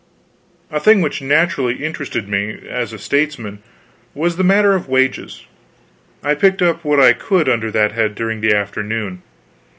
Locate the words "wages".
4.89-5.45